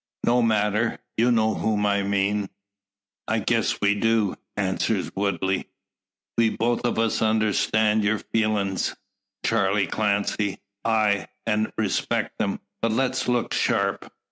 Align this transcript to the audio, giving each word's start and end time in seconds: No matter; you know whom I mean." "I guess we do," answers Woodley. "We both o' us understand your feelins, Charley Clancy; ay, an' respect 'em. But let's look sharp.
No 0.23 0.41
matter; 0.41 0.97
you 1.15 1.31
know 1.31 1.53
whom 1.53 1.85
I 1.85 2.01
mean." 2.01 2.49
"I 3.27 3.37
guess 3.37 3.79
we 3.81 3.93
do," 3.93 4.33
answers 4.57 5.11
Woodley. 5.15 5.67
"We 6.39 6.49
both 6.57 6.81
o' 6.83 6.93
us 6.99 7.21
understand 7.21 8.03
your 8.03 8.17
feelins, 8.17 8.95
Charley 9.45 9.85
Clancy; 9.85 10.57
ay, 10.83 11.27
an' 11.45 11.71
respect 11.77 12.41
'em. 12.41 12.61
But 12.81 12.93
let's 12.93 13.27
look 13.27 13.53
sharp. 13.53 14.11